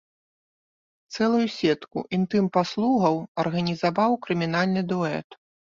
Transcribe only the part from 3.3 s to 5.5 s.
арганізаваў крымінальны дуэт.